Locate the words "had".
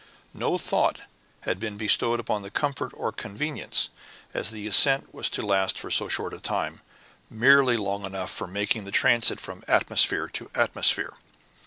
1.41-1.59